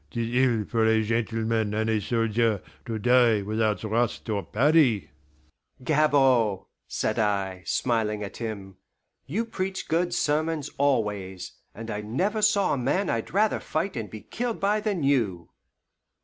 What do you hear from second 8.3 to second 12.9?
him, "you preach good sermons always, and I never saw a